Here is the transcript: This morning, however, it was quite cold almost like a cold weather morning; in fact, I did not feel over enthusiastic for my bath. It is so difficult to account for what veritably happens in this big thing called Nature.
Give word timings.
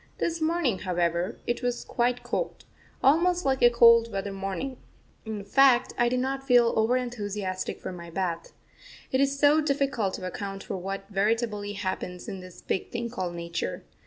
This 0.17 0.41
morning, 0.41 0.79
however, 0.79 1.37
it 1.45 1.61
was 1.61 1.85
quite 1.85 2.23
cold 2.23 2.65
almost 3.03 3.45
like 3.45 3.61
a 3.61 3.69
cold 3.69 4.11
weather 4.11 4.31
morning; 4.31 4.77
in 5.25 5.43
fact, 5.43 5.93
I 5.95 6.09
did 6.09 6.19
not 6.19 6.41
feel 6.41 6.73
over 6.75 6.97
enthusiastic 6.97 7.79
for 7.79 7.91
my 7.91 8.09
bath. 8.09 8.51
It 9.11 9.21
is 9.21 9.37
so 9.37 9.61
difficult 9.61 10.15
to 10.15 10.25
account 10.25 10.63
for 10.63 10.75
what 10.77 11.07
veritably 11.11 11.73
happens 11.73 12.27
in 12.27 12.39
this 12.39 12.63
big 12.63 12.89
thing 12.89 13.11
called 13.11 13.35
Nature. 13.35 13.83